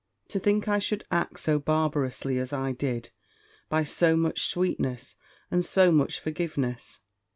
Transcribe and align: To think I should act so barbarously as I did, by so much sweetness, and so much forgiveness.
To 0.29 0.39
think 0.39 0.67
I 0.67 0.79
should 0.79 1.05
act 1.11 1.39
so 1.41 1.59
barbarously 1.59 2.39
as 2.39 2.51
I 2.51 2.71
did, 2.71 3.11
by 3.69 3.83
so 3.83 4.17
much 4.17 4.47
sweetness, 4.47 5.13
and 5.51 5.63
so 5.63 5.91
much 5.91 6.19
forgiveness. 6.19 7.01